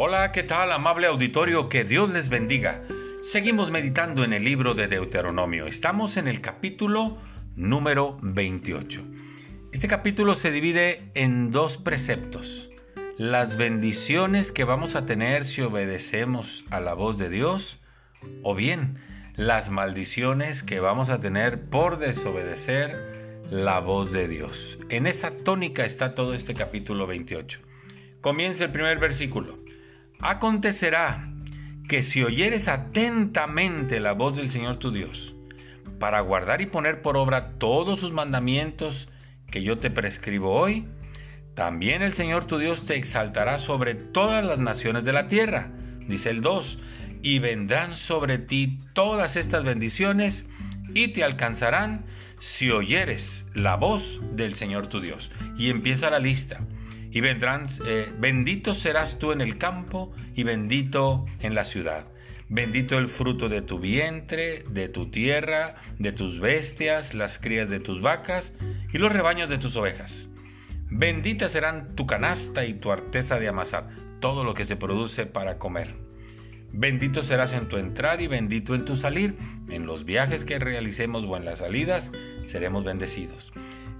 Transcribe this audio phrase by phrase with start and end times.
[0.00, 1.68] Hola, ¿qué tal amable auditorio?
[1.68, 2.84] Que Dios les bendiga.
[3.20, 5.66] Seguimos meditando en el libro de Deuteronomio.
[5.66, 7.18] Estamos en el capítulo
[7.56, 9.02] número 28.
[9.72, 12.70] Este capítulo se divide en dos preceptos.
[13.16, 17.80] Las bendiciones que vamos a tener si obedecemos a la voz de Dios
[18.44, 19.00] o bien
[19.34, 24.78] las maldiciones que vamos a tener por desobedecer la voz de Dios.
[24.90, 27.58] En esa tónica está todo este capítulo 28.
[28.20, 29.66] Comienza el primer versículo.
[30.20, 31.32] Acontecerá
[31.88, 35.36] que si oyeres atentamente la voz del Señor tu Dios,
[36.00, 39.08] para guardar y poner por obra todos sus mandamientos
[39.50, 40.86] que yo te prescribo hoy,
[41.54, 45.70] también el Señor tu Dios te exaltará sobre todas las naciones de la tierra,
[46.06, 46.80] dice el 2,
[47.22, 50.48] y vendrán sobre ti todas estas bendiciones
[50.94, 52.04] y te alcanzarán
[52.38, 55.32] si oyeres la voz del Señor tu Dios.
[55.56, 56.60] Y empieza la lista.
[57.10, 62.06] Y vendrán, eh, bendito serás tú en el campo y bendito en la ciudad.
[62.50, 67.80] Bendito el fruto de tu vientre, de tu tierra, de tus bestias, las crías de
[67.80, 68.56] tus vacas
[68.92, 70.28] y los rebaños de tus ovejas.
[70.90, 73.88] Bendita serán tu canasta y tu arteza de amasar,
[74.20, 76.08] todo lo que se produce para comer.
[76.72, 79.36] Bendito serás en tu entrar y bendito en tu salir.
[79.68, 82.10] En los viajes que realicemos o en las salidas
[82.44, 83.52] seremos bendecidos.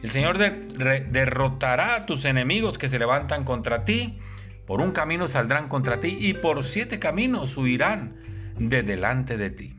[0.02, 4.18] El Señor derrotará a tus enemigos que se levantan contra ti.
[4.66, 8.16] Por un camino saldrán contra ti y por siete caminos huirán
[8.58, 9.74] de delante de ti.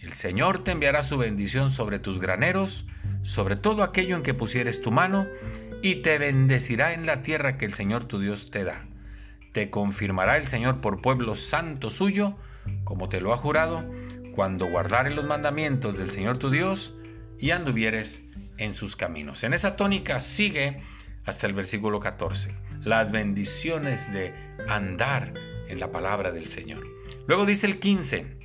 [0.00, 2.86] El Señor te enviará su bendición sobre tus graneros,
[3.22, 5.26] sobre todo aquello en que pusieres tu mano,
[5.82, 8.84] y te bendecirá en la tierra que el Señor tu Dios te da.
[9.52, 12.36] Te confirmará el Señor por pueblo santo suyo,
[12.84, 13.84] como te lo ha jurado,
[14.34, 16.98] cuando guardares los mandamientos del Señor tu Dios
[17.38, 19.44] y anduvieres en sus caminos.
[19.44, 20.82] En esa tónica sigue
[21.24, 24.34] hasta el versículo 14, las bendiciones de
[24.68, 25.32] andar
[25.68, 26.86] en la palabra del Señor.
[27.26, 28.38] Luego dice el 15,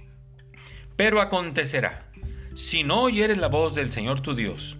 [0.96, 2.12] pero acontecerá,
[2.56, 4.78] si no oyeres la voz del Señor tu Dios,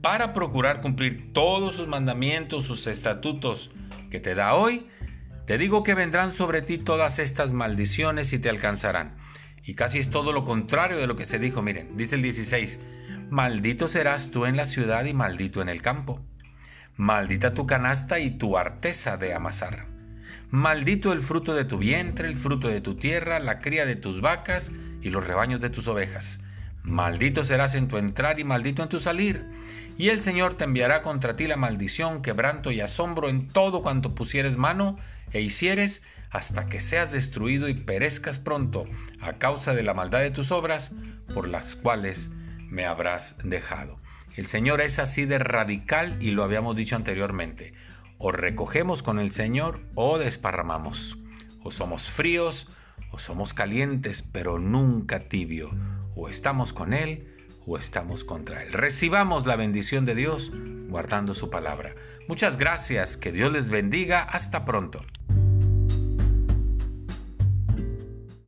[0.00, 3.70] para procurar cumplir todos sus mandamientos, sus estatutos
[4.10, 4.86] que te da hoy,
[5.46, 9.16] te digo que vendrán sobre ti todas estas maldiciones y te alcanzarán.
[9.64, 11.62] Y casi es todo lo contrario de lo que se dijo.
[11.62, 12.80] Miren, dice el 16,
[13.30, 16.20] maldito serás tú en la ciudad y maldito en el campo.
[16.96, 19.86] Maldita tu canasta y tu arteza de amasar.
[20.50, 24.20] Maldito el fruto de tu vientre, el fruto de tu tierra, la cría de tus
[24.20, 24.72] vacas
[25.02, 26.40] y los rebaños de tus ovejas.
[26.82, 29.44] Maldito serás en tu entrar y maldito en tu salir.
[29.98, 34.14] Y el Señor te enviará contra ti la maldición, quebranto y asombro en todo cuanto
[34.14, 34.98] pusieres mano
[35.32, 38.86] e hicieres, hasta que seas destruido y perezcas pronto
[39.20, 40.94] a causa de la maldad de tus obras,
[41.34, 42.32] por las cuales
[42.68, 43.98] me habrás dejado.
[44.36, 47.74] El Señor es así de radical y lo habíamos dicho anteriormente.
[48.18, 51.18] O recogemos con el Señor o desparramamos.
[51.62, 52.70] O somos fríos
[53.10, 55.70] o somos calientes, pero nunca tibio.
[56.14, 57.34] O estamos con Él
[57.66, 58.72] o estamos contra Él.
[58.72, 60.52] Recibamos la bendición de Dios
[60.88, 61.94] guardando su palabra.
[62.28, 65.04] Muchas gracias, que Dios les bendiga, hasta pronto.